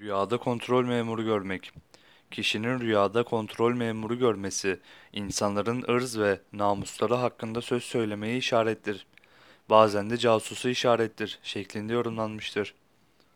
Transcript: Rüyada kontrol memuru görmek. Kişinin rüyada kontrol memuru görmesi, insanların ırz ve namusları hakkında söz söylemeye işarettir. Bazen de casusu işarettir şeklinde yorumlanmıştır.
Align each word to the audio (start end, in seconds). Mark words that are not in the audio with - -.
Rüyada 0.00 0.38
kontrol 0.38 0.84
memuru 0.84 1.24
görmek. 1.24 1.72
Kişinin 2.30 2.80
rüyada 2.80 3.22
kontrol 3.22 3.72
memuru 3.74 4.18
görmesi, 4.18 4.80
insanların 5.12 5.84
ırz 5.88 6.18
ve 6.18 6.40
namusları 6.52 7.14
hakkında 7.14 7.60
söz 7.60 7.82
söylemeye 7.82 8.36
işarettir. 8.36 9.06
Bazen 9.70 10.10
de 10.10 10.16
casusu 10.16 10.68
işarettir 10.68 11.38
şeklinde 11.42 11.92
yorumlanmıştır. 11.92 12.74